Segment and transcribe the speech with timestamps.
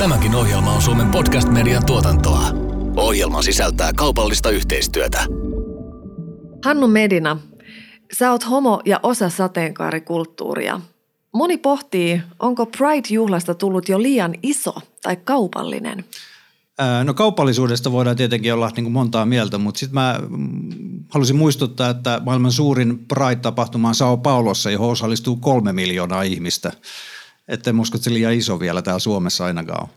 [0.00, 2.42] Tämäkin ohjelma on Suomen podcast-median tuotantoa.
[2.96, 5.26] Ohjelma sisältää kaupallista yhteistyötä.
[6.64, 7.38] Hannu Medina,
[8.18, 10.80] sä oot homo ja osa sateenkaarikulttuuria.
[11.32, 16.04] Moni pohtii, onko Pride-juhlasta tullut jo liian iso tai kaupallinen?
[17.04, 21.90] No kaupallisuudesta voidaan tietenkin olla niin kuin montaa mieltä, mutta sitten mä mm, halusin muistuttaa,
[21.90, 26.72] että maailman suurin Pride-tapahtuma on Sao Paulossa, johon osallistuu kolme miljoonaa ihmistä.
[27.50, 29.88] Että en usko, että se liian iso vielä täällä Suomessa ainakaan on.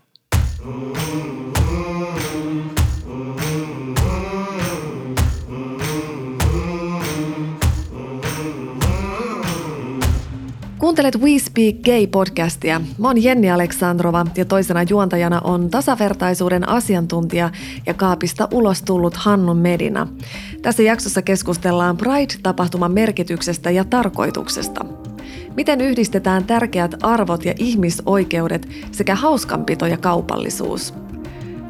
[10.78, 12.80] Kuuntelet We Speak Gay-podcastia.
[12.98, 17.50] Mä oon Jenni Aleksandrova ja toisena juontajana on tasavertaisuuden asiantuntija
[17.86, 20.08] ja kaapista ulos tullut Hannu Medina.
[20.62, 24.84] Tässä jaksossa keskustellaan Pride-tapahtuman merkityksestä ja tarkoituksesta.
[25.54, 30.94] Miten yhdistetään tärkeät arvot ja ihmisoikeudet sekä hauskanpito ja kaupallisuus?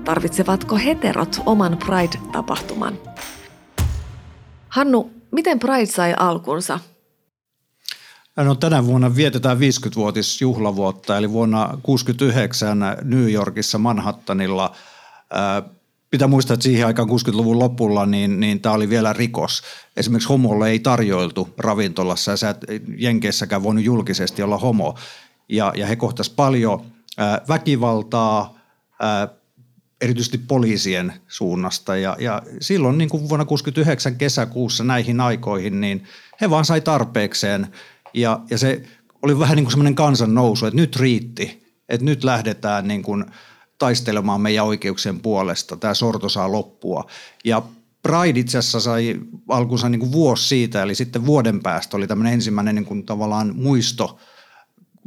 [0.04, 2.98] Tarvitsevatko heterot oman Pride-tapahtuman?
[4.68, 6.80] Hannu, miten Pride sai alkunsa–
[8.36, 14.77] No, tänä vuonna vietetään 50-vuotisjuhlavuotta, eli vuonna 1969 New Yorkissa Manhattanilla.
[16.14, 19.62] Pitää muistaa, että siihen aikaan 60-luvun lopulla niin, niin tämä oli vielä rikos.
[19.96, 22.64] Esimerkiksi homolle ei tarjoiltu ravintolassa ja sä et
[22.96, 24.94] Jenkeissäkään voinut julkisesti olla homo.
[25.48, 26.82] Ja, ja he kohtasivat paljon
[27.18, 28.58] ää, väkivaltaa,
[29.00, 29.28] ää,
[30.00, 31.96] erityisesti poliisien suunnasta.
[31.96, 36.04] Ja, ja silloin niin kuin vuonna 1969 kesäkuussa näihin aikoihin, niin
[36.40, 37.66] he vaan sai tarpeekseen–
[38.14, 38.82] ja, ja se
[39.22, 43.24] oli vähän niin kuin semmoinen kansan nousu, että nyt riitti, että nyt lähdetään niin kuin
[43.78, 45.77] taistelemaan meidän oikeuksien puolesta.
[45.77, 47.06] Tämä sorto saa loppua.
[47.44, 47.62] Ja
[48.03, 52.33] Pride itse asiassa sai alkunsa niin kuin vuosi siitä, eli sitten vuoden päästä oli tämmöinen
[52.33, 54.19] ensimmäinen niin kuin tavallaan muisto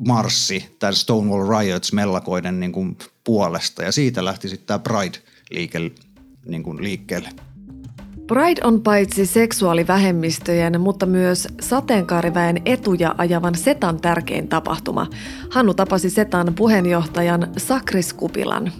[0.08, 3.84] marssi tämän Stonewall Riots mellakoiden niin kuin puolesta.
[3.84, 5.80] Ja siitä lähti sitten tämä Pride-liike
[6.46, 7.30] niin kuin liikkeelle.
[8.28, 15.08] Pride on paitsi seksuaalivähemmistöjen, mutta myös sateenkaariväen etuja ajavan Setan tärkein tapahtuma.
[15.50, 18.72] Hannu tapasi Setan puheenjohtajan Sakris Kupilan.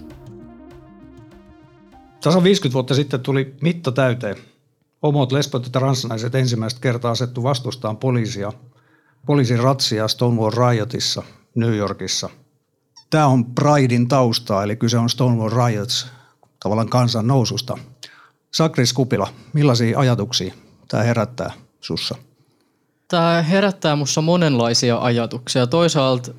[2.20, 4.36] Tasa 50 vuotta sitten tuli mitta täyteen.
[5.02, 8.52] Homot, lesbot ja transnaiset ensimmäistä kertaa asettu vastustaan poliisia.
[9.26, 11.22] Poliisin ratsia Stonewall Riotissa
[11.54, 12.30] New Yorkissa.
[13.10, 16.06] Tämä on Pridein tausta, eli kyse on Stonewall Riots,
[16.62, 17.78] tavallaan kansan noususta–
[18.54, 20.54] Sakris Kupila, millaisia ajatuksia
[20.88, 22.14] tämä herättää sussa?
[23.08, 25.66] Tämä herättää minussa monenlaisia ajatuksia.
[25.66, 26.32] Toisaalta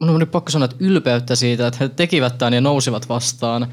[0.00, 3.72] minun on nyt pakko sanoa, että ylpeyttä siitä, että he tekivät tämän ja nousivat vastaan,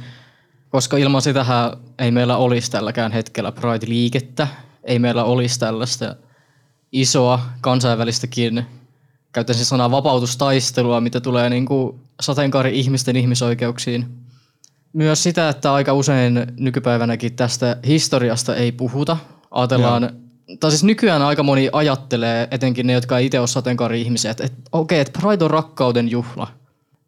[0.70, 4.48] koska ilman sitähän ei meillä olisi tälläkään hetkellä Pride-liikettä,
[4.84, 6.16] ei meillä olisi tällaista
[6.92, 8.66] isoa kansainvälistäkin,
[9.32, 14.06] käyttäisin sanaa vapautustaistelua, mitä tulee niin kuin sateenkaari-ihmisten ihmisoikeuksiin–
[14.96, 19.18] myös sitä, että aika usein nykypäivänäkin tästä historiasta ei puhuta.
[19.52, 20.58] Ajatellaan, Joo.
[20.60, 24.62] tai siis nykyään aika moni ajattelee, etenkin ne, jotka ei itse ole sateenkaari-ihmisiä, että, että
[24.72, 26.48] okei, okay, että Pride on rakkauden juhla.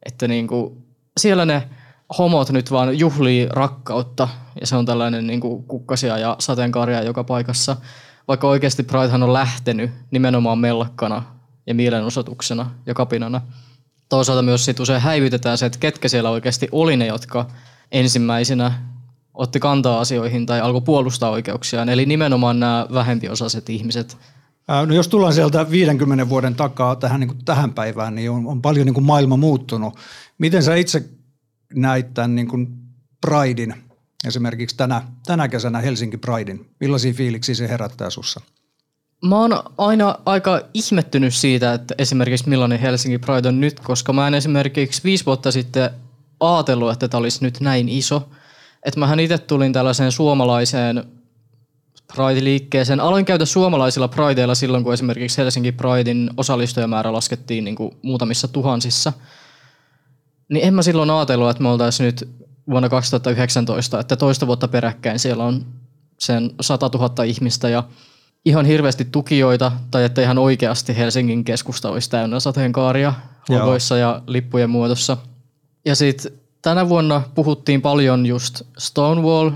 [0.06, 0.84] Että niin kuin,
[1.20, 1.70] siellä ne
[2.18, 4.28] homot nyt vaan juhlii rakkautta
[4.62, 7.78] ja se on tällainen niin kuin kukkasia ja sateenkaaria joka paikassa.
[8.28, 11.24] Vaikka oikeasti Pridehan on lähtenyt nimenomaan mellakkana
[11.68, 13.42] ja mielenosoituksena ja kapinana.
[14.10, 17.46] Toisaalta myös sit usein häivytetään se, että ketkä siellä oikeasti oli ne, jotka
[17.92, 18.88] ensimmäisenä
[19.34, 21.90] otti kantaa asioihin tai alkoi puolustaa oikeuksiaan.
[21.90, 24.18] Eli nimenomaan nämä vähempiosaiset ihmiset.
[24.68, 28.86] No jos tullaan sieltä 50 vuoden takaa tähän, niin tähän päivään, niin on, on paljon
[28.86, 29.94] niin kuin maailma muuttunut.
[30.38, 31.10] Miten sä itse
[31.76, 32.68] näit tämän niin kuin
[33.22, 33.74] Pridein,
[34.28, 36.70] esimerkiksi tänä, tänä kesänä Helsinki Pridein?
[36.80, 38.42] Millaisia fiiliksiä se herättää sussa?
[39.26, 44.28] Mä oon aina aika ihmettynyt siitä, että esimerkiksi millainen Helsinki Pride on nyt, koska mä
[44.28, 45.90] en esimerkiksi viisi vuotta sitten
[46.40, 48.30] ajatellut, että tämä olisi nyt näin iso.
[48.86, 51.04] Että mähän itse tulin tällaiseen suomalaiseen
[52.14, 53.00] Pride-liikkeeseen.
[53.00, 59.14] Aloin käydä suomalaisilla Prideilla silloin, kun esimerkiksi Helsinki Pridein osallistujamäärä laskettiin niin kuin muutamissa tuhansissa.
[60.50, 62.30] Niin en mä silloin ajatellut, että me oltaisiin nyt
[62.70, 65.66] vuonna 2019, että toista vuotta peräkkäin siellä on
[66.20, 67.84] sen 100 000 ihmistä ja
[68.46, 73.14] ihan hirveästi tukijoita, tai että ihan oikeasti Helsingin keskusta olisi täynnä sateenkaaria
[73.50, 75.18] logoissa ja lippujen muodossa–
[75.88, 76.32] ja sitten
[76.62, 79.52] tänä vuonna puhuttiin paljon just Stonewall,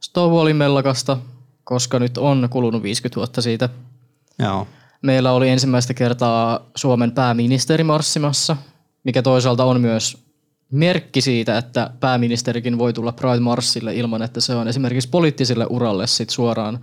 [0.00, 1.16] Stonewallin mellakasta,
[1.64, 3.68] koska nyt on kulunut 50 vuotta siitä.
[4.38, 4.66] Joo.
[5.02, 8.56] Meillä oli ensimmäistä kertaa Suomen pääministeri marssimassa,
[9.04, 10.26] mikä toisaalta on myös
[10.70, 16.06] merkki siitä, että pääministerikin voi tulla Pride Marssille ilman, että se on esimerkiksi poliittiselle uralle
[16.06, 16.78] sit suoraan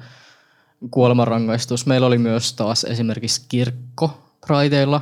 [0.92, 1.86] kuolemanrangaistus.
[1.86, 4.18] Meillä oli myös taas esimerkiksi kirkko
[4.48, 5.02] Prideilla,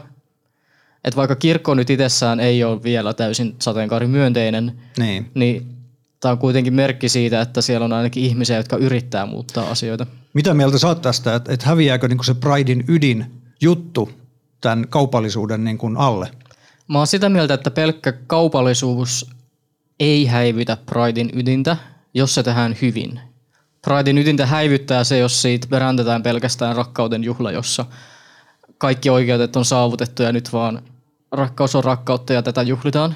[1.03, 5.31] Että vaikka kirkko nyt itsessään ei ole vielä täysin sateenkaarimyönteinen, Niin.
[5.33, 5.75] niin
[6.19, 10.05] tämä on kuitenkin merkki siitä, että siellä on ainakin ihmisiä, jotka yrittää muuttaa asioita.
[10.33, 13.25] Mitä mieltä sä oot tästä, että, että häviääkö niin se Pridein ydin
[13.61, 14.09] juttu
[14.61, 16.31] tämän kaupallisuuden niin kuin alle?
[16.87, 19.29] Mä oon sitä mieltä, että pelkkä kaupallisuus
[19.99, 21.77] ei häivytä Pridein ydintä,
[22.13, 23.19] jos se tehdään hyvin.
[23.81, 27.85] Pridein ydintä häivyttää se, jos siitä peräntetään pelkästään rakkauden juhla, jossa
[28.81, 30.81] kaikki oikeudet on saavutettu ja nyt vaan
[31.31, 33.15] rakkaus on rakkautta ja tätä juhlitaan.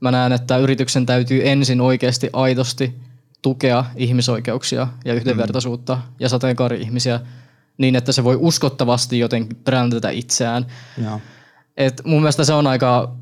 [0.00, 2.94] Mä näen, että yrityksen täytyy ensin oikeasti aidosti
[3.42, 6.02] tukea ihmisoikeuksia ja yhdenvertaisuutta mm.
[6.20, 7.20] ja sateenkaari-ihmisiä
[7.78, 10.66] niin, että se voi uskottavasti jotenkin brändätä itseään.
[11.04, 11.20] Joo.
[11.76, 13.16] Et mun mielestä se on aika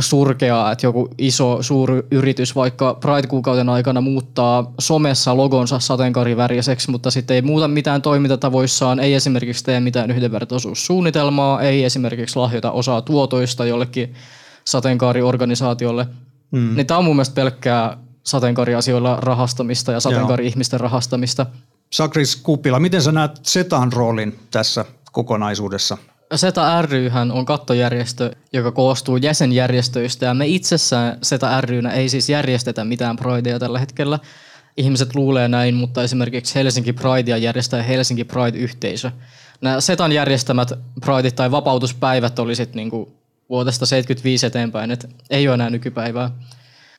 [0.00, 7.34] surkeaa, että joku iso suuri yritys vaikka Pride-kuukauden aikana muuttaa somessa logonsa sateenkaariväriseksi, mutta sitten
[7.34, 14.14] ei muuta mitään toimintatavoissaan, ei esimerkiksi tee mitään yhdenvertaisuussuunnitelmaa, ei esimerkiksi lahjoita osaa tuotoista jollekin
[14.64, 16.06] sateenkaariorganisaatiolle.
[16.50, 16.76] Mm.
[16.76, 21.46] Niin tämä on mun mielestä pelkkää sateenkaariasioilla rahastamista ja sateenkaari-ihmisten rahastamista.
[21.92, 25.98] Sakris Kuppila, miten sä näet Setan roolin tässä kokonaisuudessa?
[26.34, 32.84] SETA ryhän on kattojärjestö, joka koostuu jäsenjärjestöistä ja me itsessään SETA rynä ei siis järjestetä
[32.84, 34.18] mitään Pridea tällä hetkellä.
[34.76, 39.10] Ihmiset luulee näin, mutta esimerkiksi Helsinki Pridea järjestää Helsinki Pride-yhteisö.
[39.60, 43.12] Nämä SETAn järjestämät Prideit tai vapautuspäivät oli sitten niinku
[43.48, 46.30] vuodesta 75 eteenpäin, että ei ole enää nykypäivää.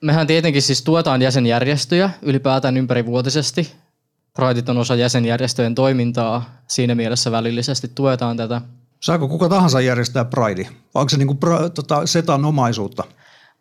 [0.02, 3.72] Mehän tietenkin siis tuetaan jäsenjärjestöjä ylipäätään ympärivuotisesti.
[4.36, 8.60] Prideit on osa jäsenjärjestöjen toimintaa, siinä mielessä välillisesti tuetaan tätä.
[9.00, 10.62] Saako kuka tahansa järjestää Pride?
[10.64, 13.04] Vai onko se niin kuin pra, tota, Setan omaisuutta?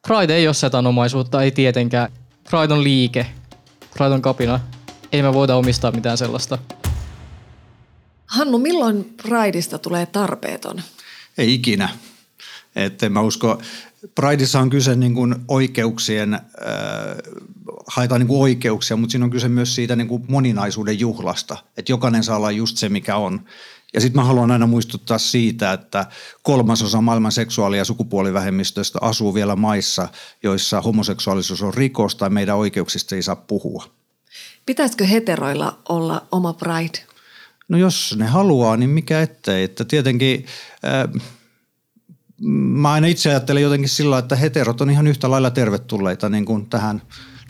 [0.07, 2.11] Pride ei ole setan omaisuutta, ei tietenkään.
[2.49, 3.25] Pride on liike.
[3.93, 4.59] Pride on kapina.
[5.11, 6.57] Ei me voida omistaa mitään sellaista.
[8.25, 10.81] Hannu, milloin Prideista tulee tarpeeton?
[11.37, 11.89] Ei ikinä.
[12.75, 13.61] Että en mä usko,
[14.15, 16.41] Prideissa on kyse niin kuin oikeuksien, äh,
[17.87, 21.91] haetaan niin kuin oikeuksia, mutta siinä on kyse myös siitä niin kuin moninaisuuden juhlasta, että
[21.91, 23.41] jokainen saa olla just se, mikä on.
[23.97, 26.05] Ja sitten mä haluan aina muistuttaa siitä, että
[26.44, 30.07] kolmasosa maailman seksuaali- ja sukupuolivähemmistöistä asuu vielä maissa,
[30.44, 33.85] joissa homoseksuaalisuus on rikos tai meidän oikeuksista ei saa puhua.
[34.65, 36.99] Pitäisikö heteroilla olla oma Pride?
[37.67, 39.63] No jos ne haluaa, niin mikä ettei.
[39.63, 40.45] Että tietenkin
[40.85, 41.21] äh,
[42.51, 46.69] mä aina itse ajattelen jotenkin sillä, että heterot on ihan yhtä lailla tervetulleita niin kuin
[46.69, 47.01] tähän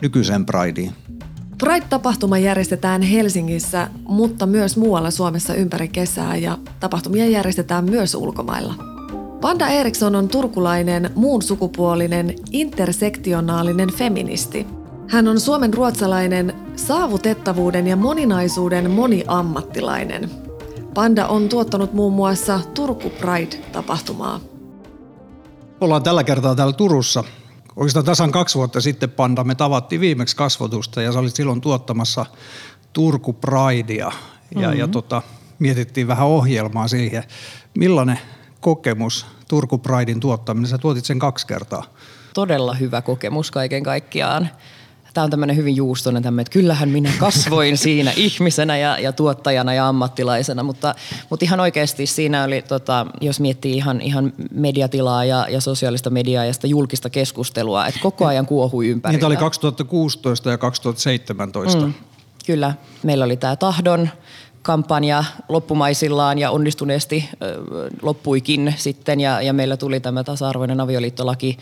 [0.02, 0.92] nykyiseen Prideen.
[1.58, 8.74] Pride-tapahtuma järjestetään Helsingissä, mutta myös muualla Suomessa ympäri kesää ja tapahtumia järjestetään myös ulkomailla.
[9.40, 14.66] Panda Eriksson on turkulainen, muun sukupuolinen, intersektionaalinen feministi.
[15.08, 20.30] Hän on Suomen ruotsalainen, saavutettavuuden ja moninaisuuden moniammattilainen.
[20.94, 24.40] Panda on tuottanut muun muassa Turku Pride-tapahtumaa.
[25.80, 27.24] Ollaan tällä kertaa täällä Turussa.
[27.78, 32.26] Oikeastaan tasan kaksi vuotta sitten Panda me tavattiin viimeksi kasvotusta ja sä olit silloin tuottamassa
[32.92, 34.12] Turku Pridea.
[34.54, 34.78] Ja, mm-hmm.
[34.78, 35.22] ja tota,
[35.58, 37.24] mietittiin vähän ohjelmaa siihen.
[37.78, 38.18] Millainen
[38.60, 40.70] kokemus Turku Pridein tuottaminen?
[40.70, 41.84] Sä tuotit sen kaksi kertaa.
[42.34, 44.48] Todella hyvä kokemus kaiken kaikkiaan.
[45.18, 49.74] Tämä on tämmöinen hyvin juustoinen tämmöinen, että kyllähän minä kasvoin siinä ihmisenä ja, ja tuottajana
[49.74, 50.94] ja ammattilaisena, mutta,
[51.30, 56.44] mutta ihan oikeasti siinä oli, tota, jos miettii ihan, ihan mediatilaa ja, ja sosiaalista mediaa
[56.44, 59.16] ja sitä julkista keskustelua, että koko ajan kuohui ympärillä.
[59.16, 61.86] Niitä oli 2016 ja 2017.
[61.86, 61.94] Mm,
[62.46, 62.74] kyllä.
[63.02, 64.08] Meillä oli tämä Tahdon
[64.62, 67.62] kampanja loppumaisillaan ja onnistuneesti ö,
[68.02, 71.58] loppuikin sitten ja, ja meillä tuli tämä tasa-arvoinen avioliittolaki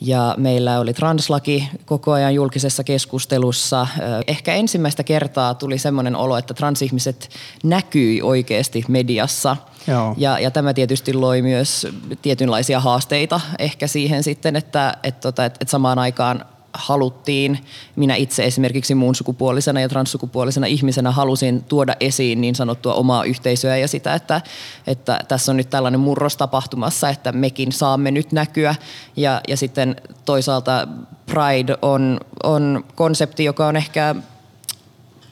[0.00, 3.86] ja meillä oli translaki koko ajan julkisessa keskustelussa.
[4.26, 7.30] Ehkä ensimmäistä kertaa tuli semmoinen olo, että transihmiset
[7.64, 9.56] näkyi oikeasti mediassa.
[9.86, 10.14] Joo.
[10.16, 11.86] Ja, ja tämä tietysti loi myös
[12.22, 17.58] tietynlaisia haasteita ehkä siihen sitten, että, että, tota, että, että samaan aikaan haluttiin,
[17.96, 23.76] minä itse esimerkiksi muun sukupuolisena ja transsukupuolisena ihmisenä halusin tuoda esiin niin sanottua omaa yhteisöä
[23.76, 24.40] ja sitä, että,
[24.86, 28.74] että tässä on nyt tällainen murros tapahtumassa, että mekin saamme nyt näkyä
[29.16, 30.88] ja, ja sitten toisaalta
[31.26, 34.14] Pride on, on konsepti, joka on ehkä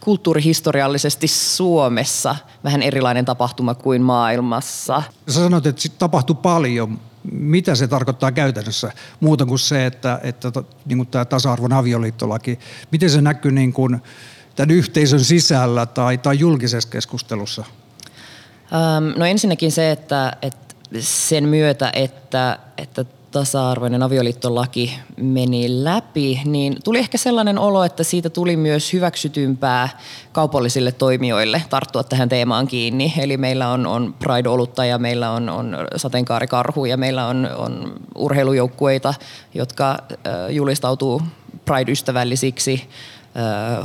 [0.01, 5.03] kulttuurihistoriallisesti Suomessa vähän erilainen tapahtuma kuin maailmassa.
[5.29, 6.99] Sä sanoit, että tapahtui paljon,
[7.33, 10.53] mitä se tarkoittaa käytännössä muuta kuin se, että, että
[10.85, 12.59] niin kuin tämä tasa-arvon avioliittolaki,
[12.91, 14.03] miten se näkyy niin kuin
[14.57, 17.65] tämän yhteisön sisällä tai, tai julkisessa keskustelussa?
[19.17, 26.99] No ensinnäkin se, että, että sen myötä, että, että tasa-arvoinen avioliittolaki meni läpi, niin tuli
[26.99, 29.89] ehkä sellainen olo, että siitä tuli myös hyväksytympää
[30.33, 33.15] kaupallisille toimijoille tarttua tähän teemaan kiinni.
[33.19, 39.15] Eli meillä on, on Pride-olutta ja meillä on, on sateenkaarikarhu ja meillä on, on urheilujoukkueita,
[39.55, 39.99] jotka
[40.51, 41.23] julistautuu
[41.65, 42.89] Pride-ystävällisiksi,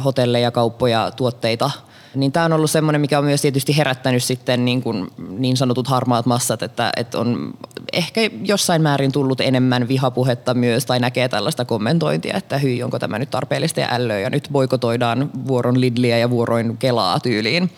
[0.05, 1.71] hotelleja, kauppoja, tuotteita–
[2.15, 5.87] niin tämä on ollut semmoinen, mikä on myös tietysti herättänyt sitten niin, kuin niin sanotut
[5.87, 7.53] harmaat massat, että, että on
[7.93, 13.19] ehkä jossain määrin tullut enemmän vihapuhetta myös tai näkee tällaista kommentointia, että hyi, onko tämä
[13.19, 17.71] nyt tarpeellista ja ällöä ja nyt boikotoidaan vuoron Lidliä ja vuoroin Kelaa tyyliin.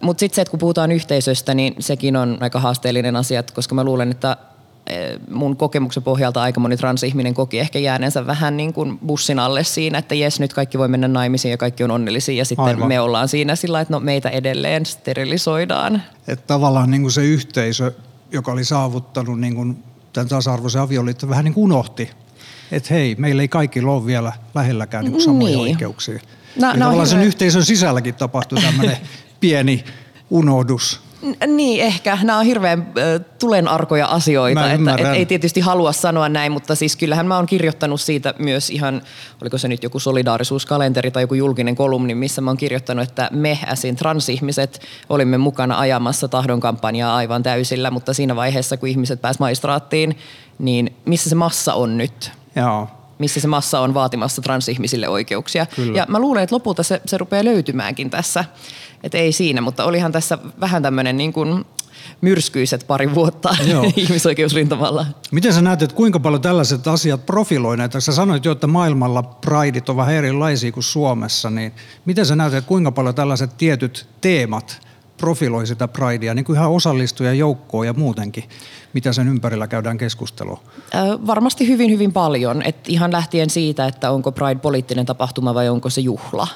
[0.00, 3.84] Mutta sitten se, että kun puhutaan yhteisöstä, niin sekin on aika haasteellinen asia, koska mä
[3.84, 4.36] luulen, että
[5.30, 9.98] mun kokemuksen pohjalta aika moni transihminen koki ehkä jääneensä vähän niin kuin bussin alle siinä,
[9.98, 12.88] että jes nyt kaikki voi mennä naimisiin ja kaikki on onnellisia ja sitten Aivan.
[12.88, 16.02] me ollaan siinä sillä että no meitä edelleen sterilisoidaan.
[16.28, 17.92] Että tavallaan niin kuin se yhteisö,
[18.32, 22.10] joka oli saavuttanut niin kuin tämän tasa-arvoisen avioliitto vähän niin kuin unohti,
[22.72, 25.72] että hei, meillä ei kaikki ole vielä lähelläkään niin kuin samoja niin.
[25.72, 26.18] oikeuksia.
[26.60, 28.96] No, no, tavallaan sen yhteisön sisälläkin tapahtui tämmöinen
[29.40, 29.84] pieni
[30.30, 31.07] unohdus.
[31.46, 32.18] Niin, ehkä.
[32.22, 34.72] Nämä on hirveän äh, tulenarkoja asioita.
[34.72, 38.70] Että, et, ei tietysti halua sanoa näin, mutta siis kyllähän mä oon kirjoittanut siitä myös
[38.70, 39.02] ihan,
[39.42, 43.58] oliko se nyt joku solidaarisuuskalenteri tai joku julkinen kolumni, missä mä oon kirjoittanut, että me
[43.66, 50.18] äsin transihmiset olimme mukana ajamassa tahdonkampanjaa aivan täysillä, mutta siinä vaiheessa, kun ihmiset pääsivät maistraattiin,
[50.58, 52.32] niin missä se massa on nyt?
[52.56, 55.66] Joo missä se massa on vaatimassa transihmisille oikeuksia.
[55.66, 55.98] Kyllä.
[55.98, 58.44] Ja mä luulen, että lopulta se, se rupeaa löytymäänkin tässä.
[59.02, 61.64] Että ei siinä, mutta olihan tässä vähän tämmöinen niin kuin
[62.20, 63.56] myrskyiset pari vuotta
[63.96, 65.06] ihmisoikeusrintamalla.
[65.32, 68.00] Miten sä näet, että kuinka paljon tällaiset asiat profiloi näitä?
[68.00, 71.72] Sä sanoit jo, että maailmalla prideit on vähän erilaisia kuin Suomessa, niin
[72.04, 76.70] miten sä näet, että kuinka paljon tällaiset tietyt teemat profiloi sitä pridea, niin kuin ihan
[76.70, 78.44] osallistuja joukkoon ja muutenkin?
[78.92, 80.60] Mitä sen ympärillä käydään keskustelua?
[81.26, 82.62] Varmasti hyvin, hyvin paljon.
[82.62, 86.48] Et ihan lähtien siitä, että onko Pride poliittinen tapahtuma vai onko se juhla.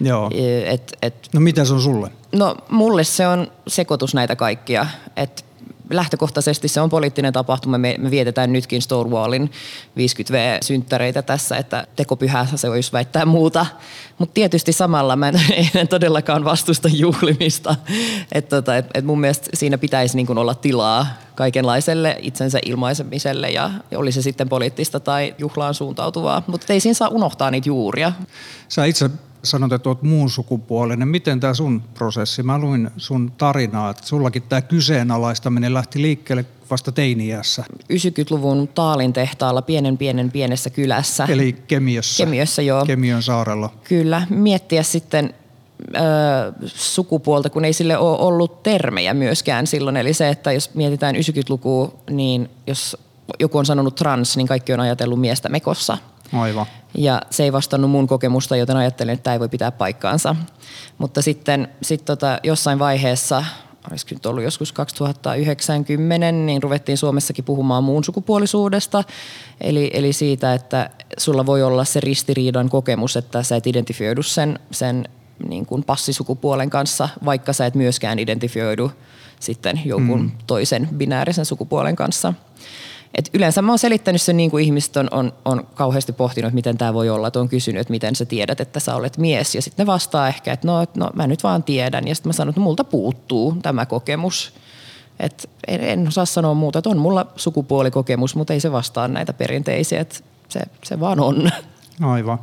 [0.00, 0.30] Joo.
[0.66, 2.10] Et, et, no mitä se on sulle?
[2.32, 4.86] No mulle se on sekoitus näitä kaikkia.
[5.16, 5.44] Et
[5.90, 7.78] lähtökohtaisesti se on poliittinen tapahtuma.
[7.78, 9.52] Me, me vietetään nytkin Stonewallin
[9.98, 13.66] 50V-synttäreitä tässä, että tekopyhässä se olisi väittää muuta.
[14.18, 15.40] Mutta tietysti samalla mä en,
[15.74, 17.76] en todellakaan vastusta juhlimista.
[18.32, 23.70] Et tota, et, et mun mielestä siinä pitäisi niin olla tilaa kaikenlaiselle itsensä ilmaisemiselle ja
[23.96, 26.42] oli se sitten poliittista tai juhlaan suuntautuvaa.
[26.46, 28.12] Mutta ei siinä saa unohtaa niitä juuria.
[28.68, 29.10] Sä itse
[29.44, 31.08] sanot, että olet muun sukupuolinen.
[31.08, 32.42] Miten tämä sun prosessi?
[32.42, 37.64] Mä luin sun tarinaa, että sullakin tämä kyseenalaistaminen lähti liikkeelle vasta teiniässä.
[37.92, 41.26] 90-luvun Taalin tehtaalla pienen pienen pienessä kylässä.
[41.30, 42.24] Eli Kemiössä.
[42.24, 42.86] Kemiössä, joo.
[42.86, 43.72] Kemiön saarella.
[43.84, 44.26] Kyllä.
[44.30, 45.34] Miettiä sitten
[45.94, 46.00] ö,
[46.66, 49.96] sukupuolta, kun ei sille ole ollut termejä myöskään silloin.
[49.96, 52.96] Eli se, että jos mietitään 90-lukua, niin jos
[53.40, 55.98] joku on sanonut trans, niin kaikki on ajatellut miestä mekossa–
[56.32, 56.66] Aivan.
[56.94, 60.36] Ja se ei vastannut mun kokemusta, joten ajattelin, että tämä ei voi pitää paikkaansa.
[60.98, 63.44] Mutta sitten sit tota, jossain vaiheessa,
[63.90, 69.04] olisiko nyt ollut joskus 2090, niin ruvettiin Suomessakin puhumaan muun sukupuolisuudesta.
[69.60, 74.58] Eli, eli siitä, että sulla voi olla se ristiriidan kokemus, että sä et identifioidu sen,
[74.70, 75.08] sen
[75.48, 78.92] niin kuin passisukupuolen kanssa, vaikka sä et myöskään identifioidu
[79.40, 80.30] sitten jonkun mm.
[80.46, 82.34] toisen binäärisen sukupuolen kanssa.
[83.14, 86.54] Et yleensä mä oon selittänyt sen niin kuin ihmiset on, on, on kauheasti pohtinut, että
[86.54, 87.26] miten tämä voi olla.
[87.26, 89.54] Että on kysynyt, että miten sä tiedät, että sä olet mies.
[89.54, 92.08] Ja sitten ne vastaa ehkä, että no, no mä nyt vaan tiedän.
[92.08, 94.54] Ja sitten mä sanon, että multa puuttuu tämä kokemus.
[95.20, 99.32] Et en, en osaa sanoa muuta, että on mulla sukupuolikokemus, mutta ei se vastaa näitä
[99.32, 100.00] perinteisiä.
[100.00, 101.50] Että se, se vaan on.
[102.00, 102.38] Aivan.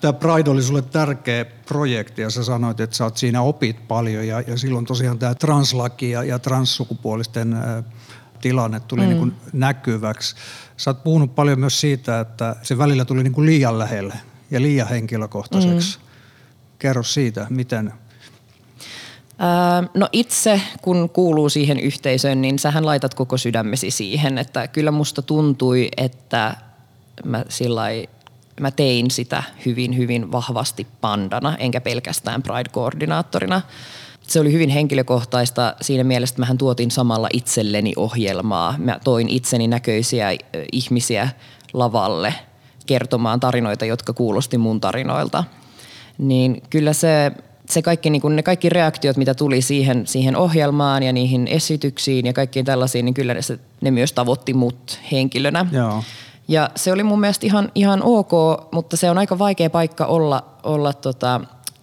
[0.00, 4.26] Tämä Pride oli sulle tärkeä projekti ja sä sanoit, että sä oot siinä opit paljon
[4.26, 7.56] ja, ja silloin tosiaan tämä translaki ja, ja transsukupuolisten
[8.40, 9.08] tilanne tuli mm.
[9.08, 10.34] niin kuin näkyväksi.
[10.76, 14.14] Sä oot puhunut paljon myös siitä, että se välillä tuli niin kuin liian lähelle
[14.50, 15.98] ja liian henkilökohtaiseksi.
[15.98, 16.04] Mm.
[16.78, 17.92] Kerro siitä, miten
[19.94, 25.22] No itse, kun kuuluu siihen yhteisöön, niin sähän laitat koko sydämesi siihen, että kyllä musta
[25.22, 26.56] tuntui, että
[27.24, 28.08] mä sillai,
[28.60, 33.60] mä tein sitä hyvin, hyvin vahvasti pandana, enkä pelkästään Pride-koordinaattorina
[34.30, 38.74] se oli hyvin henkilökohtaista siinä mielessä, että mähän tuotin samalla itselleni ohjelmaa.
[38.78, 40.30] Mä toin itseni näköisiä
[40.72, 41.28] ihmisiä
[41.72, 42.34] lavalle
[42.86, 45.44] kertomaan tarinoita, jotka kuulosti mun tarinoilta.
[46.18, 47.32] Niin kyllä se,
[47.66, 52.26] se kaikki, niin kun ne kaikki reaktiot, mitä tuli siihen, siihen ohjelmaan ja niihin esityksiin
[52.26, 53.40] ja kaikkiin tällaisiin, niin kyllä ne,
[53.80, 55.66] ne myös tavoitti mut henkilönä.
[55.72, 56.02] Joo.
[56.48, 58.32] Ja se oli mun mielestä ihan, ihan ok,
[58.72, 61.40] mutta se on aika vaikea paikka olla, olla tota,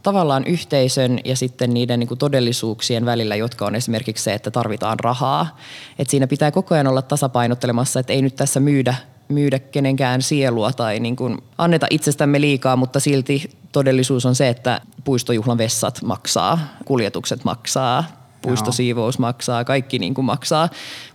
[0.07, 4.99] tavallaan yhteisön ja sitten niiden niin kuin todellisuuksien välillä, jotka on esimerkiksi se, että tarvitaan
[4.99, 5.57] rahaa.
[5.99, 8.95] Et siinä pitää koko ajan olla tasapainottelemassa, että ei nyt tässä myydä
[9.29, 14.81] myydä kenenkään sielua tai niin kuin anneta itsestämme liikaa, mutta silti todellisuus on se, että
[15.03, 18.03] puistojuhlan vessat maksaa, kuljetukset maksaa,
[18.41, 20.69] puistosiivous maksaa, kaikki niin kuin maksaa.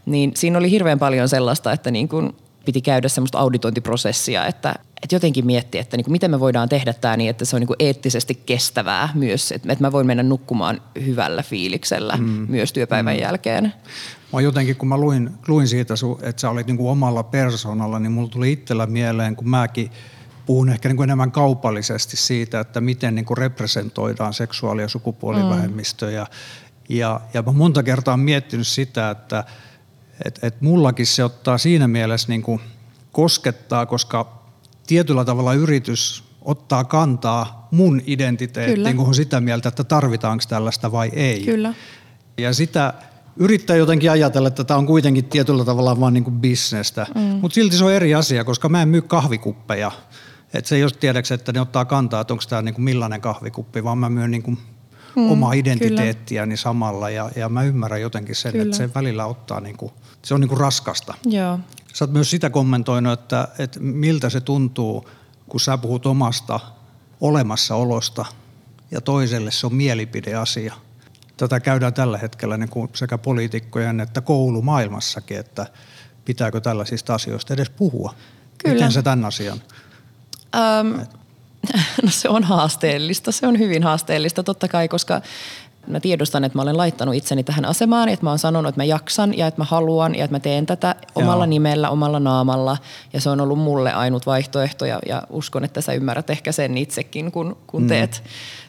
[0.06, 5.14] Niin siinä oli hirveän paljon sellaista, että niin kuin piti käydä semmoista auditointiprosessia, että, että
[5.14, 7.66] jotenkin miettiä, että niin kuin miten me voidaan tehdä tämä niin, että se on niin
[7.66, 12.46] kuin eettisesti kestävää myös, että, että mä voin mennä nukkumaan hyvällä fiiliksellä mm.
[12.48, 13.20] myös työpäivän mm.
[13.20, 13.72] jälkeen.
[14.32, 18.12] Mä jotenkin, kun mä luin, luin siitä, että sä olit niin kuin omalla persoonalla, niin
[18.12, 19.90] mulla tuli itsellä mieleen, kun mäkin
[20.46, 26.22] puhun ehkä niin kuin enemmän kaupallisesti siitä, että miten niin kuin representoidaan seksuaali- ja sukupuolivähemmistöjä.
[26.22, 26.96] Mm.
[26.96, 29.44] Ja, ja mä monta kertaa miettinyt sitä, että
[30.24, 32.60] et, et mullakin se ottaa siinä mielessä niin kuin
[33.12, 34.42] koskettaa, koska
[34.86, 41.10] tietyllä tavalla yritys ottaa kantaa mun identiteettiin, kun on sitä mieltä, että tarvitaanko tällaista vai
[41.14, 41.44] ei.
[41.44, 41.74] Kyllä.
[42.38, 42.94] Ja sitä
[43.36, 47.06] yrittää jotenkin ajatella, että tämä on kuitenkin tietyllä tavalla vain niin bisnestä.
[47.14, 47.20] Mm.
[47.20, 49.92] Mutta silti se on eri asia, koska mä en myy kahvikuppeja.
[50.54, 53.20] Et se ei ole tiedäksi, että ne ottaa kantaa, että onko tämä niin kuin millainen
[53.20, 54.58] kahvikuppi, vaan mä myyn niin kuin
[55.16, 57.10] mm, omaa identiteettiäni samalla.
[57.10, 58.64] Ja, ja mä ymmärrän jotenkin sen, kyllä.
[58.64, 59.92] että se välillä ottaa, niin kuin,
[60.24, 61.14] se on niin kuin raskasta.
[61.24, 61.58] Joo.
[61.94, 65.10] Sä oot myös sitä kommentoinut, että, että miltä se tuntuu,
[65.48, 66.60] kun sä puhut omasta
[67.20, 68.24] olemassaolosta
[68.90, 70.74] ja toiselle se on mielipideasia–
[71.36, 75.66] tätä käydään tällä hetkellä niin kuin sekä poliitikkojen että koulumaailmassakin, että
[76.24, 78.14] pitääkö tällaisista asioista edes puhua.
[78.58, 78.74] Kyllä.
[78.74, 79.62] Miten se tämän asian?
[80.54, 81.06] Öm,
[82.04, 85.20] no se on haasteellista, se on hyvin haasteellista totta kai, koska
[85.86, 88.84] mä tiedostan, että mä olen laittanut itseni tähän asemaan, että mä oon sanonut, että mä
[88.84, 91.50] jaksan ja että mä haluan ja että mä teen tätä omalla Joo.
[91.50, 92.76] nimellä, omalla naamalla.
[93.12, 96.78] Ja se on ollut mulle ainut vaihtoehto ja, ja uskon, että sä ymmärrät ehkä sen
[96.78, 97.88] itsekin, kun, kun mm.
[97.88, 98.22] teet,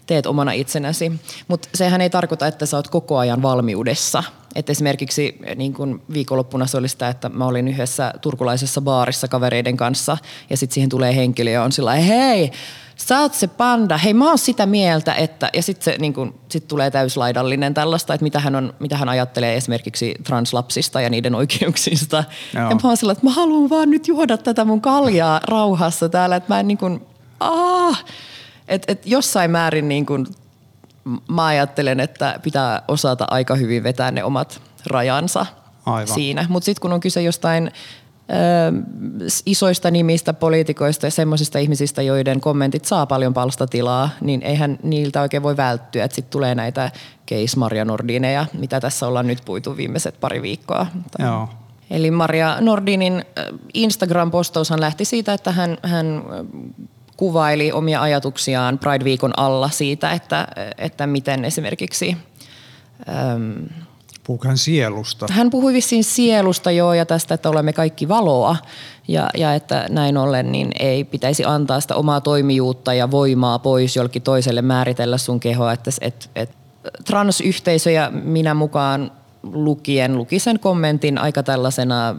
[0.05, 1.12] teet omana itsenäsi.
[1.48, 4.24] Mutta sehän ei tarkoita, että sä oot koko ajan valmiudessa.
[4.55, 9.77] Et esimerkiksi niin kun viikonloppuna se oli sitä, että mä olin yhdessä turkulaisessa baarissa kavereiden
[9.77, 10.17] kanssa
[10.50, 12.51] ja sitten siihen tulee henkilö ja on sillä hei,
[12.96, 16.40] sä oot se panda, hei mä oon sitä mieltä, että, ja sitten se niin kun,
[16.50, 21.36] sit tulee täyslaidallinen tällaista, että mitä hän, on, mitä hän ajattelee esimerkiksi translapsista ja niiden
[21.36, 22.24] oikeuksista.
[22.54, 22.70] Joo.
[22.70, 26.36] Ja mä oon sillä, että mä haluan vaan nyt juoda tätä mun kaljaa rauhassa täällä,
[26.36, 27.06] että mä en niin kun,
[27.39, 28.04] aah,
[28.67, 30.28] että et jossain määrin niin kun,
[31.28, 35.46] mä ajattelen, että pitää osata aika hyvin vetää ne omat rajansa
[35.86, 36.15] Aivan.
[36.15, 36.46] siinä.
[36.50, 37.72] Mutta sitten kun on kyse jostain
[39.46, 45.43] isoista nimistä, poliitikoista ja semmoisista ihmisistä, joiden kommentit saa paljon palstatilaa, niin eihän niiltä oikein
[45.43, 46.08] voi välttyä.
[46.08, 46.91] Sitten tulee näitä
[47.30, 50.88] case Maria Nordineja, mitä tässä ollaan nyt puitu viimeiset pari viikkoa.
[51.19, 51.50] Joo.
[51.89, 53.26] Eli Maria Nordinin
[53.74, 56.24] Instagram-postaushan lähti siitä, että hän, hän
[57.17, 62.17] kuvaili omia ajatuksiaan Pride-viikon alla siitä, että, että miten esimerkiksi...
[64.24, 65.26] Puhuuko hän sielusta?
[65.32, 68.56] Hän puhui vissiin sielusta joo ja tästä, että olemme kaikki valoa
[69.08, 73.96] ja, ja että näin ollen niin ei pitäisi antaa sitä omaa toimijuutta ja voimaa pois
[73.96, 75.74] jollekin toiselle määritellä sun kehoa.
[75.74, 76.50] Että, et, et,
[77.06, 79.12] transyhteisö ja minä mukaan
[79.44, 82.16] lukien luki sen kommentin aika tällaisena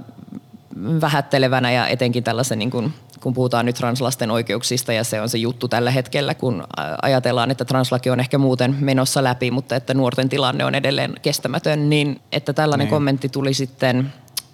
[1.01, 5.39] vähättelevänä ja etenkin tällaisen niin kuin kun puhutaan nyt translasten oikeuksista ja se on se
[5.39, 6.65] juttu tällä hetkellä, kun
[7.03, 11.91] ajatellaan, että translaki on ehkä muuten menossa läpi, mutta että nuorten tilanne on edelleen kestämätön,
[11.91, 12.91] niin että tällainen niin.
[12.91, 14.13] kommentti tuli sitten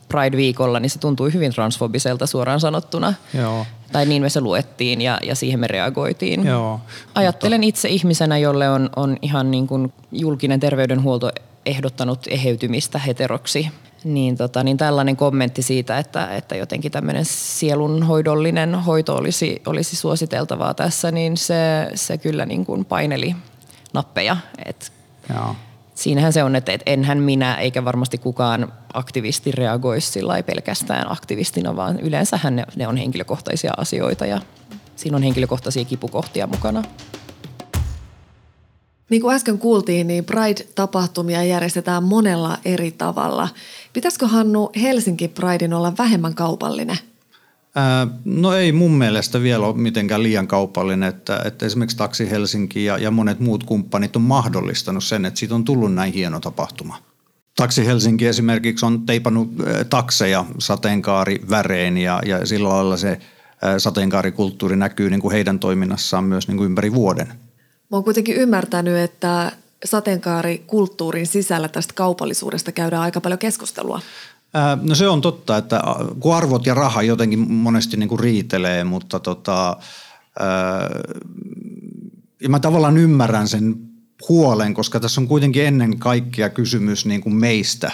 [0.08, 3.14] Pride-viikolla, niin se tuntui hyvin transfobiselta suoraan sanottuna.
[3.34, 3.66] Joo.
[3.92, 6.46] Tai niin me se luettiin ja, ja siihen me reagoitiin.
[6.46, 6.80] Joo,
[7.14, 7.68] Ajattelen mutta...
[7.68, 11.30] itse ihmisenä, jolle on, on ihan niin kuin julkinen terveydenhuolto
[11.66, 13.70] ehdottanut eheytymistä heteroksi
[14.04, 20.74] niin, tota, niin tällainen kommentti siitä, että, että jotenkin tämmöinen sielunhoidollinen hoito olisi, olisi suositeltavaa
[20.74, 23.36] tässä, niin se, se kyllä niin kuin paineli
[23.92, 24.36] nappeja.
[24.64, 24.92] Et
[25.34, 25.56] Joo.
[25.94, 31.76] Siinähän se on, että et enhän minä eikä varmasti kukaan aktivisti reagoisi sillä pelkästään aktivistina,
[31.76, 34.40] vaan yleensähän ne, ne on henkilökohtaisia asioita ja
[34.96, 36.82] siinä on henkilökohtaisia kipukohtia mukana.
[39.10, 43.48] Niin kuin äsken kuultiin, niin Pride-tapahtumia järjestetään monella eri tavalla.
[43.92, 46.98] Pitäisikö Hannu Helsinki Pridein olla vähemmän kaupallinen?
[47.74, 52.84] Ää, no ei mun mielestä vielä ole mitenkään liian kaupallinen, että, että esimerkiksi Taksi Helsinki
[52.84, 56.98] ja, ja monet muut kumppanit on mahdollistanut sen, että siitä on tullut näin hieno tapahtuma.
[57.56, 59.50] Taksi Helsinki esimerkiksi on teipannut
[59.90, 63.18] takseja sateenkaarivärein ja, ja sillä lailla se
[63.78, 67.32] sateenkaarikulttuuri näkyy niin kuin heidän toiminnassaan myös niin kuin ympäri vuoden.
[67.90, 69.52] Mä oon kuitenkin ymmärtänyt, että
[69.84, 74.00] sateenkaarikulttuurin sisällä tästä kaupallisuudesta käydään aika paljon keskustelua.
[74.82, 75.82] No se on totta, että
[76.20, 79.76] kun arvot ja raha jotenkin monesti niin kuin riitelee, mutta tota,
[82.42, 83.76] ja mä tavallaan ymmärrän sen
[84.28, 87.92] huolen, koska tässä on kuitenkin ennen kaikkea kysymys niin kuin meistä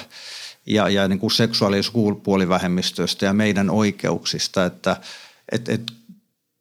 [0.67, 1.83] ja, ja niin kuin seksuaali- ja
[3.25, 4.97] ja meidän oikeuksista, että
[5.53, 5.93] et, et,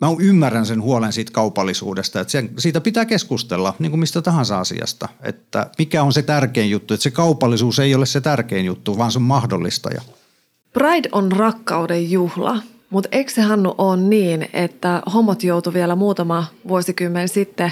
[0.06, 4.60] mä ymmärrän sen huolen siitä kaupallisuudesta, että sen, siitä pitää keskustella niin kuin mistä tahansa
[4.60, 8.98] asiasta, että mikä on se tärkein juttu, että se kaupallisuus ei ole se tärkein juttu,
[8.98, 10.02] vaan se on mahdollistaja.
[10.74, 16.46] Pride on rakkauden juhla, mutta eikö se Hannu ole niin, että homot joutu vielä muutama
[16.68, 17.72] vuosikymmen sitten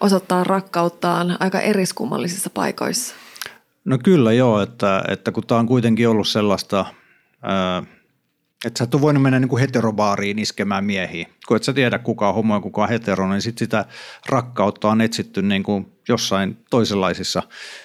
[0.00, 3.14] osoittaa rakkauttaan aika eriskummallisissa paikoissa?
[3.84, 6.84] No kyllä joo, että, että kun tämä on kuitenkin ollut sellaista,
[7.42, 7.82] ää,
[8.64, 11.26] että sä et ole voinut mennä niin kuin heterobaariin iskemään miehiä.
[11.48, 13.84] Kun et sä tiedä kuka on homo ja kuka on hetero, niin sit sitä
[14.26, 17.42] rakkautta on etsitty niin kuin jossain toisenlaisissa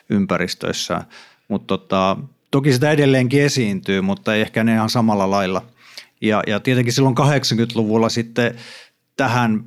[0.10, 1.02] ympäristöissä.
[1.48, 2.18] Mutta tota,
[2.52, 5.62] toki sitä edelleenkin esiintyy, mutta ei ehkä ne ihan samalla lailla.
[6.22, 8.56] Ja, ja tietenkin silloin 80-luvulla sitten
[9.18, 9.64] tähän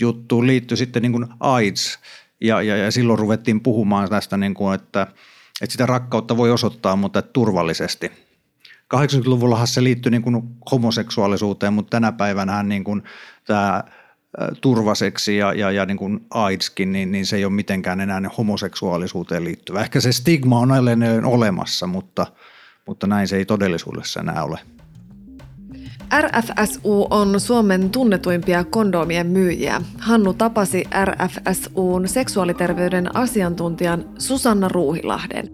[0.00, 1.98] juttuun liittyi sitten niin kuin AIDS.
[2.40, 5.06] Ja, ja, ja silloin ruvettiin puhumaan tästä, niin kuin, että,
[5.62, 8.12] että sitä rakkautta voi osoittaa, mutta turvallisesti–
[8.94, 13.02] 80-luvullahan se liittyi niin kuin homoseksuaalisuuteen, mutta tänä päivänä niin kuin
[13.44, 13.84] tämä
[14.60, 19.44] turvaseksi ja, ja, ja niin kuin AIDSkin, niin, niin se ei ole mitenkään enää homoseksuaalisuuteen
[19.44, 19.80] liittyvä.
[19.80, 22.26] Ehkä se stigma on edelleen olemassa, mutta,
[22.86, 24.58] mutta näin se ei todellisuudessa enää ole.
[26.20, 29.82] RFSU on Suomen tunnetuimpia kondomien myyjiä.
[29.98, 35.50] Hannu tapasi RFSUn seksuaaliterveyden asiantuntijan Susanna Ruuhilahden.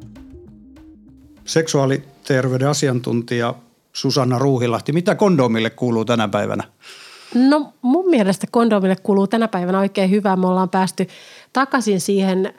[2.25, 3.55] Seksuaaliterveyden asiantuntija
[3.93, 6.65] Susanna Ruuhilahti, mitä kondomille kuuluu tänä päivänä?
[7.35, 10.37] No mun mielestä kondomille kuuluu tänä päivänä oikein hyvää.
[10.37, 11.07] Me ollaan päästy
[11.53, 12.55] takaisin siihen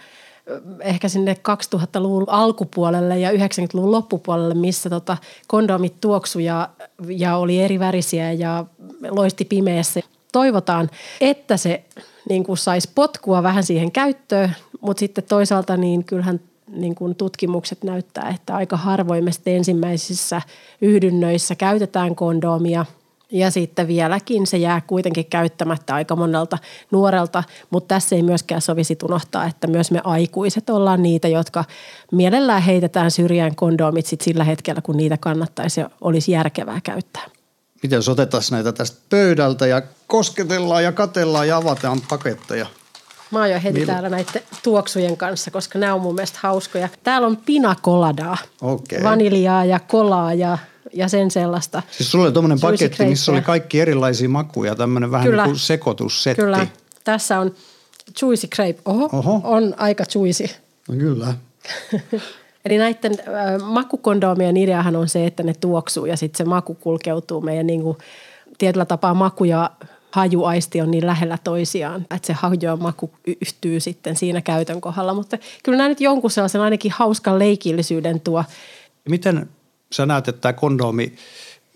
[0.80, 1.38] ehkä sinne
[1.75, 6.69] 2000-luvun alkupuolelle ja 90-luvun loppupuolelle, missä tota kondomit tuoksu ja,
[7.08, 8.65] ja oli eri värisiä ja
[9.10, 10.01] loisti pimeässä.
[10.32, 10.89] Toivotaan,
[11.21, 11.84] että se
[12.30, 17.84] niin kuin saisi potkua vähän siihen käyttöön, mutta sitten toisaalta niin kyllähän niin kuin tutkimukset
[17.84, 20.41] näyttää, että aika harvoin ensimmäisissä
[20.82, 22.86] yhdynnöissä käytetään kondomia–
[23.32, 26.58] ja sitten vieläkin se jää kuitenkin käyttämättä aika monelta
[26.91, 31.65] nuorelta, mutta tässä ei myöskään sovisi unohtaa, että myös me aikuiset ollaan niitä, jotka
[32.12, 37.23] mielellään heitetään syrjään kondomit sit sillä hetkellä, kun niitä kannattaisi ja olisi järkevää käyttää.
[37.84, 42.67] Miten otetaan näitä tästä pöydältä ja kosketellaan ja katellaan ja avataan paketteja?
[43.31, 43.85] Mä oon jo heti Mil...
[43.85, 46.89] täällä näiden tuoksujen kanssa, koska nämä on mun mielestä hauskoja.
[47.03, 49.03] Täällä on pinakoladaa, okay.
[49.03, 50.57] vaniljaa ja kolaa ja
[50.93, 51.81] ja sen sellaista.
[51.91, 55.43] Siis sulla oli tuommoinen paketti, missä oli kaikki erilaisia makuja, tämmöinen vähän Kyllä.
[55.43, 56.41] niin kuin sekoitussetti.
[56.41, 56.67] Kyllä,
[57.03, 57.55] tässä on
[58.21, 58.81] juicy crepe.
[58.85, 59.41] Oho, Oho.
[59.43, 60.47] on aika juicy.
[60.89, 61.33] No kyllä.
[62.65, 67.41] Eli näiden äh, makukondoomien ideahan on se, että ne tuoksuu ja sitten se maku kulkeutuu
[67.41, 67.97] meidän niin kuin,
[68.57, 69.71] tietyllä tapaa maku ja
[70.15, 75.13] hajuaisti on niin lähellä toisiaan, että se haju ja maku yhtyy sitten siinä käytön kohdalla.
[75.13, 78.43] Mutta kyllä nämä nyt jonkun sellaisen ainakin hauskan leikillisyyden tuo.
[79.10, 79.49] Miten
[79.91, 81.15] sä näet, että tämä kondomi,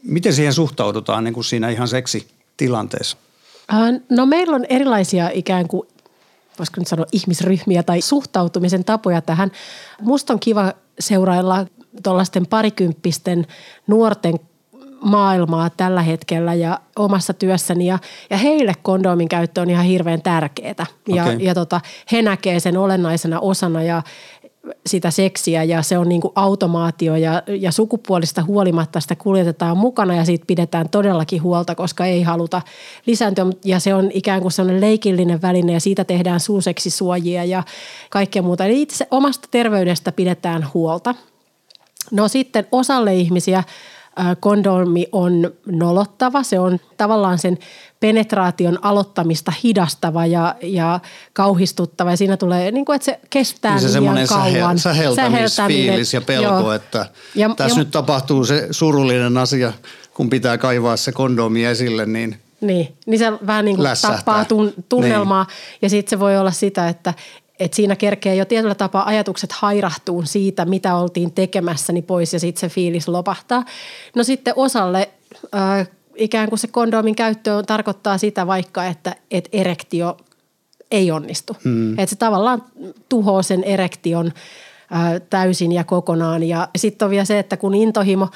[0.04, 3.17] miten siihen suhtaudutaan niin kuin siinä ihan seksitilanteessa?
[3.73, 5.88] Äh, no meillä on erilaisia ikään kuin
[6.60, 9.52] voisiko nyt sanoa ihmisryhmiä tai suhtautumisen tapoja tähän.
[10.02, 11.65] Musta on kiva seurailla
[12.04, 13.47] tuollaisten parikymppisten
[13.88, 14.39] nuorten
[15.01, 20.85] maailmaa tällä hetkellä ja omassa työssäni ja, ja heille kondomin käyttö on ihan hirveän tärkeää.
[21.07, 21.35] Ja, okay.
[21.35, 21.81] ja tota,
[22.12, 24.01] he näkee sen olennaisena osana ja
[24.85, 30.15] sitä seksiä ja se on niin kuin automaatio ja, ja sukupuolista huolimatta sitä kuljetetaan mukana
[30.15, 32.62] ja siitä pidetään todellakin huolta, koska ei haluta
[33.05, 37.63] lisääntyä ja se on ikään kuin sellainen leikillinen väline ja siitä tehdään suuseksisuojia ja
[38.09, 38.65] kaikkea muuta.
[38.65, 41.15] Eli itse omasta terveydestä pidetään huolta.
[42.12, 43.63] No sitten osalle ihmisiä
[44.39, 46.43] kondomi on nolottava.
[46.43, 47.58] Se on tavallaan sen
[47.99, 50.99] penetraation aloittamista hidastava ja, ja
[51.34, 52.12] kauhistuttava.
[52.12, 54.79] Ja siinä tulee, niin kuin, että se kestää niin se semmoinen kauan.
[54.79, 56.73] säheltämisfiilis ja pelko, joo.
[56.73, 57.05] että
[57.36, 59.73] ja, tässä ja, nyt tapahtuu se surullinen asia,
[60.13, 64.73] kun pitää kaivaa se kondomi esille, niin– niin, niin se vähän niin kuin tappaa tun,
[64.89, 65.77] tunnelmaa niin.
[65.82, 67.13] ja sitten se voi olla sitä, että
[67.60, 72.60] et siinä kerkee jo tietyllä tapaa ajatukset hairahtuu siitä, mitä oltiin tekemässäni pois ja sitten
[72.60, 73.65] se fiilis lopahtaa.
[74.15, 75.10] No sitten osalle
[75.56, 80.17] äh, ikään kuin se kondomin käyttö on, tarkoittaa sitä vaikka, että et erektio
[80.91, 81.58] ei onnistu.
[81.63, 81.91] Hmm.
[81.91, 82.63] Että se tavallaan
[83.10, 84.32] tuhoaa sen erektion
[85.30, 86.43] täysin ja kokonaan.
[86.43, 88.28] Ja sitten on vielä se, että kun intohimo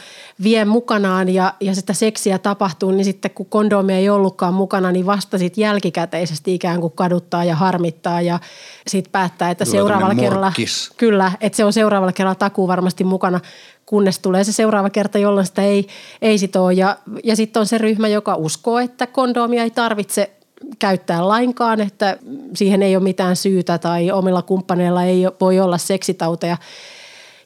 [0.44, 5.06] vie mukanaan ja, ja sitä seksiä tapahtuu, niin sitten kun kondomia ei ollutkaan mukana, niin
[5.06, 8.40] vasta sitten jälkikäteisesti ikään kuin kaduttaa ja harmittaa ja
[8.88, 10.54] sitten päättää, että Kyllä seuraavalla kerralla,
[10.98, 13.40] kyllä, että se on seuraavalla kerralla takuu varmasti mukana
[13.86, 15.88] kunnes tulee se seuraava kerta, jolloin sitä ei,
[16.22, 16.72] ei sitoo.
[16.72, 20.32] Ja, ja sitten on se ryhmä, joka uskoo, että kondomia ei tarvitse
[20.80, 22.18] käyttää lainkaan, että
[22.56, 26.58] siihen ei ole mitään syytä tai omilla kumppaneilla ei voi olla seksitauteja.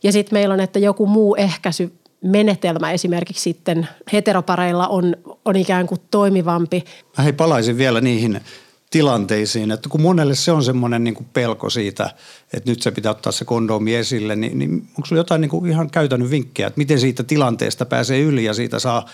[0.03, 5.87] Ja sitten meillä on, että joku muu ehkäisy menetelmä esimerkiksi sitten heteropareilla on, on ikään
[5.87, 6.83] kuin toimivampi.
[7.17, 8.41] Mä hei palaisin vielä niihin
[8.89, 12.09] tilanteisiin, että kun monelle se on semmoinen niin kuin pelko siitä,
[12.53, 15.71] että nyt se pitää ottaa se kondomi esille, niin, niin onko sulla jotain niin kuin
[15.71, 19.05] ihan käytännön vinkkejä, että miten siitä tilanteesta pääsee yli ja siitä saa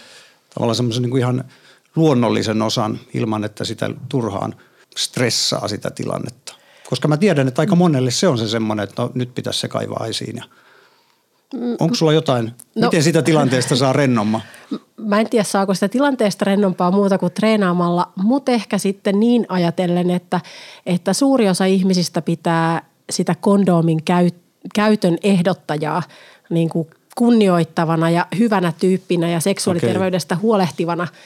[0.54, 1.44] tavallaan semmoisen niin kuin ihan
[1.96, 4.56] luonnollisen osan ilman, että sitä turhaan
[4.98, 6.56] stressaa sitä tilannetta.
[6.90, 9.68] Koska mä tiedän, että aika monelle se on se semmoinen, että no, nyt pitäisi se
[9.68, 10.44] kaivaa esiin ja–
[11.80, 14.42] Onko sulla jotain, no, miten sitä tilanteesta saa rennomma?
[14.98, 20.10] Mä en tiedä, saako sitä tilanteesta rennompaa muuta kuin treenaamalla, mutta ehkä sitten niin ajatellen,
[20.10, 20.40] että,
[20.86, 24.30] että suuri osa ihmisistä pitää sitä kondoomin käy,
[24.76, 26.04] käytön ehdottajaa
[26.50, 30.42] niin kuin kunnioittavana ja hyvänä tyyppinä ja seksuaaliterveydestä okay.
[30.42, 31.08] huolehtivana–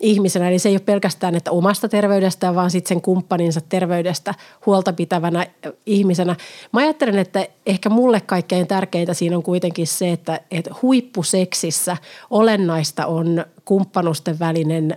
[0.00, 0.48] ihmisenä.
[0.48, 4.34] Eli se ei ole pelkästään että omasta terveydestään, vaan sitten sen kumppaninsa terveydestä
[4.66, 5.46] huolta pitävänä
[5.86, 6.36] ihmisenä.
[6.72, 11.96] Mä ajattelen, että ehkä mulle kaikkein tärkeintä siinä on kuitenkin se, että, että huippuseksissä
[12.30, 14.96] olennaista on kumppanusten välinen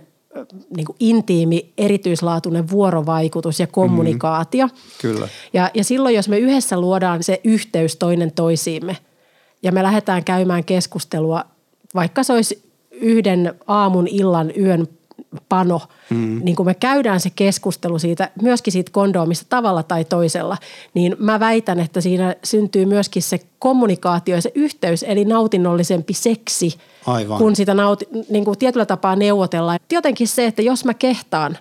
[0.76, 4.66] niin kuin intiimi, erityislaatuinen vuorovaikutus ja kommunikaatio.
[4.66, 5.28] Mm, kyllä.
[5.52, 8.96] Ja, ja silloin, jos me yhdessä luodaan se yhteys toinen toisiimme
[9.62, 11.44] ja me lähdetään käymään keskustelua,
[11.94, 12.65] vaikka se olisi
[13.00, 14.86] yhden aamun, illan, yön
[15.48, 15.80] pano,
[16.10, 16.40] mm.
[16.44, 20.56] niin kun me käydään se keskustelu siitä, myöskin siitä kondoomista tavalla tai toisella,
[20.94, 26.78] niin mä väitän, että siinä syntyy myöskin se kommunikaatio ja se yhteys, eli nautinnollisempi seksi,
[27.06, 27.38] Aivan.
[27.38, 29.78] kun sitä nauti, niin kuin tietyllä tapaa neuvotellaan.
[29.92, 31.58] Jotenkin se, että jos mä kehtaan,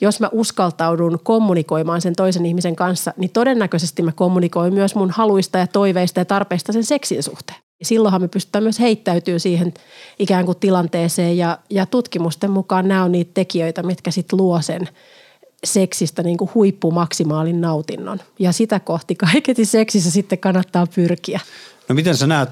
[0.00, 5.58] jos mä uskaltaudun kommunikoimaan sen toisen ihmisen kanssa, niin todennäköisesti mä kommunikoin myös mun haluista
[5.58, 9.74] ja toiveista ja tarpeista sen seksin suhteen silloinhan me pystytään myös heittäytyy siihen
[10.18, 14.88] ikään kuin tilanteeseen ja, ja tutkimusten mukaan nämä on niitä tekijöitä, mitkä sitten luo sen
[15.64, 18.20] seksistä niin kuin huippumaksimaalin nautinnon.
[18.38, 21.40] Ja sitä kohti kaiketi seksissä sitten kannattaa pyrkiä.
[21.88, 22.50] No miten sä näet,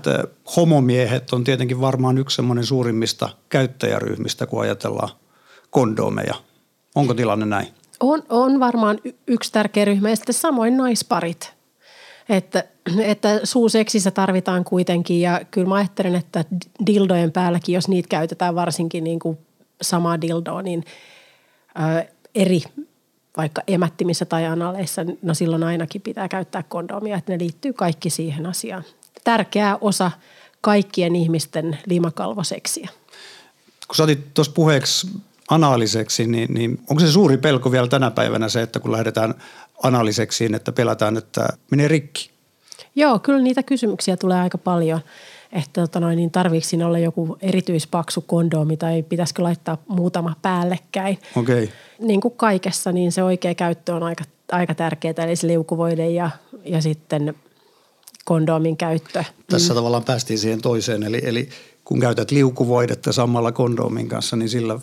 [0.57, 5.09] homomiehet on tietenkin varmaan yksi semmoinen suurimmista käyttäjäryhmistä, kun ajatellaan
[5.71, 6.35] kondomeja.
[6.95, 7.67] Onko tilanne näin?
[8.01, 11.53] On, on varmaan yksi tärkeä ryhmä ja sitten samoin naisparit–
[12.31, 12.65] että,
[12.99, 16.45] että suuseksissä tarvitaan kuitenkin ja kyllä mä ajattelen, että
[16.87, 19.39] dildojen päälläkin, jos niitä käytetään varsinkin niin kuin
[19.83, 20.85] samaa dildoa, niin
[21.99, 22.63] ö, eri
[23.37, 28.47] vaikka emättimissä tai analeissa, no silloin ainakin pitää käyttää kondomia, että ne liittyy kaikki siihen
[28.47, 28.85] asiaan.
[29.25, 30.11] Tärkeä osa
[30.61, 32.89] kaikkien ihmisten limakalvoseksiä.
[33.87, 35.07] Kun sä otit tuossa puheeksi
[35.49, 39.35] anaaliseksi, niin, niin onko se suuri pelko vielä tänä päivänä se, että kun lähdetään
[39.83, 42.31] analyseksiin, että pelätään, että menee rikki?
[42.95, 45.01] Joo, kyllä niitä kysymyksiä tulee aika paljon.
[45.53, 51.19] Että tota noin, niin tarviiko siinä olla joku erityispaksu kondoomi tai pitäisikö laittaa muutama päällekkäin.
[51.37, 51.69] Okay.
[51.99, 56.31] Niin kuin kaikessa, niin se oikea käyttö on aika, aika tärkeää, eli se liukuvoide ja,
[56.65, 57.35] ja sitten
[58.25, 59.25] kondoomin käyttö.
[59.51, 59.77] Tässä mm.
[59.77, 61.49] tavallaan päästiin siihen toiseen, eli, eli
[61.85, 64.81] kun käytät liukuvoidetta samalla kondoomin kanssa, niin sillä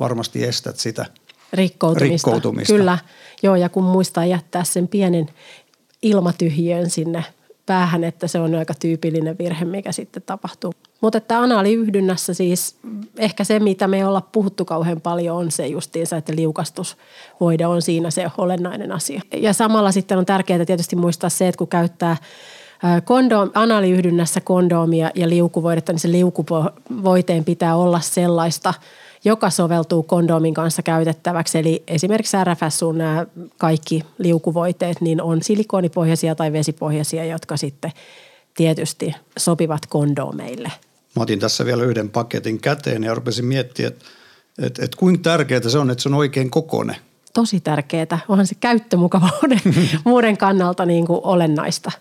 [0.00, 1.06] varmasti estät sitä–
[1.52, 2.30] rikkoutumista.
[2.30, 2.72] rikkoutumista.
[2.72, 2.98] Kyllä,
[3.42, 5.28] joo ja kun muistaa jättää sen pienen
[6.02, 7.24] ilmatyhjön sinne
[7.66, 10.72] päähän, että se on aika tyypillinen virhe, mikä sitten tapahtuu.
[11.00, 12.76] Mutta että anaaliyhdynnässä siis
[13.18, 17.82] ehkä se, mitä me ei olla puhuttu kauhean paljon, on se justiinsa, että liukastusvoide on
[17.82, 19.22] siinä se olennainen asia.
[19.36, 22.16] Ja samalla sitten on tärkeää tietysti muistaa se, että kun käyttää
[23.04, 28.74] kondoom, anaaliyhdynnässä kondoomia ja liukuvoidetta, niin se liukuvoiteen pitää olla sellaista–
[29.26, 31.58] joka soveltuu kondoomin kanssa käytettäväksi.
[31.58, 33.26] Eli esimerkiksi RFSUn nämä
[33.58, 37.92] kaikki liukuvoiteet niin on silikoonipohjaisia tai vesipohjaisia, jotka sitten
[38.56, 40.72] tietysti sopivat kondoomeille.
[41.16, 44.04] Mä otin tässä vielä yhden paketin käteen ja rupesin miettimään, että
[44.58, 46.96] et, et kuinka tärkeää se on, että se on oikein kokoinen.
[47.32, 48.18] Tosi tärkeää.
[48.28, 49.60] Onhan se käyttömukavuuden
[50.04, 51.92] muuden kannalta niin kuin olennaista.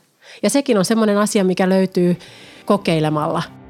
[0.43, 2.17] Ja sekin on semmoinen asia, mikä löytyy
[2.65, 3.43] kokeilemalla–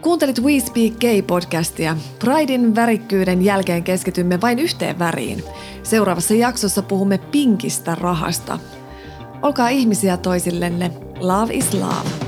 [0.00, 1.96] Kuuntelit We Speak Gay-podcastia.
[2.18, 5.44] Pridein värikkyyden jälkeen keskitymme vain yhteen väriin.
[5.82, 8.58] Seuraavassa jaksossa puhumme pinkistä rahasta.
[9.42, 10.90] Olkaa ihmisiä toisillenne.
[11.20, 12.19] Love is love.